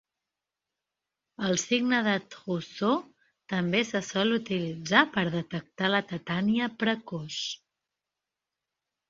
El 1.49 1.59
signe 1.63 1.99
de 2.07 2.15
Trousseau 2.35 2.95
també 3.53 3.83
se 3.91 4.01
sol 4.09 4.33
utilitzar 4.39 5.05
per 5.19 5.27
detectar 5.37 5.93
la 5.99 6.01
tetània 6.15 6.73
precoç. 6.87 7.39